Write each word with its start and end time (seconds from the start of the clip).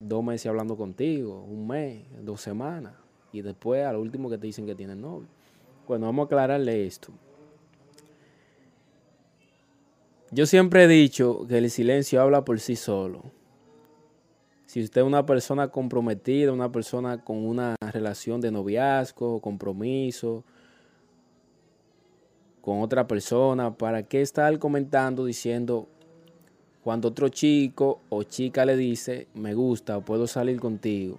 Dos 0.00 0.22
meses 0.22 0.46
hablando 0.46 0.76
contigo, 0.76 1.42
un 1.42 1.66
mes, 1.66 2.04
dos 2.22 2.40
semanas, 2.40 2.94
y 3.32 3.42
después 3.42 3.84
a 3.84 3.92
lo 3.92 4.00
último 4.00 4.30
que 4.30 4.38
te 4.38 4.46
dicen 4.46 4.66
que 4.66 4.74
tienen 4.74 5.00
novio. 5.00 5.28
Bueno, 5.86 6.06
vamos 6.06 6.24
a 6.24 6.26
aclararle 6.26 6.86
esto. 6.86 7.12
Yo 10.30 10.46
siempre 10.46 10.84
he 10.84 10.88
dicho 10.88 11.46
que 11.48 11.58
el 11.58 11.70
silencio 11.70 12.20
habla 12.20 12.44
por 12.44 12.60
sí 12.60 12.76
solo. 12.76 13.24
Si 14.66 14.82
usted 14.82 15.00
es 15.00 15.06
una 15.06 15.24
persona 15.24 15.68
comprometida, 15.68 16.52
una 16.52 16.70
persona 16.70 17.24
con 17.24 17.38
una 17.38 17.74
relación 17.80 18.40
de 18.40 18.50
noviazgo, 18.50 19.40
compromiso 19.40 20.44
con 22.60 22.82
otra 22.82 23.08
persona, 23.08 23.74
¿para 23.74 24.02
qué 24.02 24.20
estar 24.20 24.58
comentando 24.58 25.24
diciendo 25.24 25.88
cuando 26.88 27.08
otro 27.08 27.28
chico 27.28 28.00
o 28.08 28.22
chica 28.22 28.64
le 28.64 28.74
dice, 28.74 29.26
me 29.34 29.52
gusta, 29.52 30.00
puedo 30.00 30.26
salir 30.26 30.58
contigo? 30.58 31.18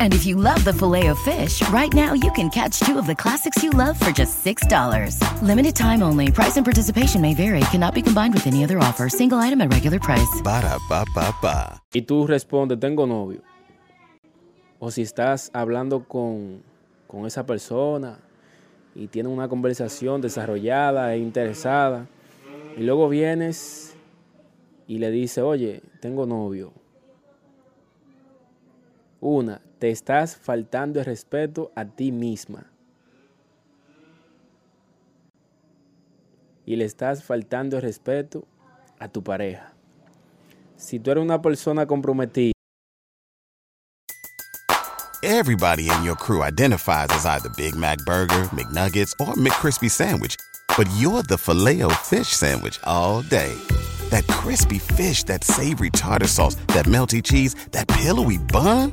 And 0.00 0.14
if 0.14 0.24
you 0.24 0.36
love 0.36 0.64
the 0.64 0.72
filet 0.72 1.08
of 1.08 1.18
fish, 1.18 1.60
right 1.68 1.92
now 1.92 2.14
you 2.14 2.32
can 2.32 2.48
catch 2.48 2.80
two 2.80 2.98
of 2.98 3.06
the 3.06 3.14
classics 3.14 3.62
you 3.62 3.70
love 3.70 4.00
for 4.00 4.10
just 4.10 4.42
$6. 4.42 5.20
Limited 5.42 5.76
time 5.76 6.02
only. 6.02 6.32
Price 6.32 6.56
and 6.56 6.64
participation 6.64 7.20
may 7.20 7.34
vary. 7.34 7.60
Cannot 7.70 7.94
be 7.94 8.00
combined 8.00 8.32
with 8.32 8.46
any 8.46 8.64
other 8.64 8.78
offer. 8.78 9.10
Single 9.10 9.38
item 9.38 9.60
at 9.60 9.70
regular 9.70 9.98
price. 10.00 10.40
Ba 10.42 10.62
da 10.62 10.78
ba 10.88 11.04
ba 11.14 11.34
ba. 11.42 11.82
Y 11.92 12.00
tú 12.02 12.26
respondes, 12.26 12.80
tengo 12.80 13.06
novio. 13.06 13.42
O 14.78 14.90
si 14.90 15.02
estás 15.02 15.50
hablando 15.52 16.06
con, 16.06 16.62
con 17.06 17.26
esa 17.26 17.44
persona 17.44 18.18
y 18.94 19.08
tienen 19.08 19.32
una 19.32 19.48
conversación 19.48 20.20
desarrollada 20.20 21.14
e 21.14 21.18
interesada, 21.18 22.06
y 22.76 22.82
luego 22.82 23.08
vienes 23.08 23.94
y 24.86 24.98
le 24.98 25.10
dices, 25.10 25.42
oye, 25.42 25.82
tengo 26.00 26.26
novio. 26.26 26.72
Una, 29.28 29.60
te 29.80 29.90
estás 29.90 30.36
faltando 30.36 31.00
el 31.00 31.04
respeto 31.04 31.72
a 31.74 31.84
ti 31.84 32.12
misma. 32.12 32.70
Y 36.64 36.76
le 36.76 36.84
estás 36.84 37.24
faltando 37.24 37.74
el 37.74 37.82
respeto 37.82 38.46
a 39.00 39.08
tu 39.08 39.24
pareja. 39.24 39.72
Si 40.76 41.00
tú 41.00 41.10
eres 41.10 41.24
una 41.24 41.42
persona 41.42 41.86
comprometida, 41.86 42.52
Everybody 45.24 45.90
in 45.90 46.04
your 46.04 46.14
crew 46.14 46.44
identifies 46.44 47.08
as 47.10 47.26
either 47.26 47.48
Big 47.56 47.74
Mac 47.74 47.98
Burger, 48.06 48.44
McNuggets, 48.54 49.12
or 49.18 49.34
McCrispy 49.34 49.90
Sandwich. 49.90 50.36
But 50.78 50.88
you're 50.98 51.24
the 51.24 51.36
filet 51.36 51.82
fish 52.04 52.28
Sandwich 52.28 52.78
all 52.84 53.22
day. 53.22 53.52
That 54.10 54.24
crispy 54.28 54.78
fish, 54.78 55.24
that 55.24 55.42
savory 55.42 55.90
tartar 55.90 56.28
sauce, 56.28 56.54
that 56.68 56.86
melty 56.86 57.20
cheese, 57.24 57.56
that 57.72 57.88
pillowy 57.88 58.38
bun. 58.38 58.92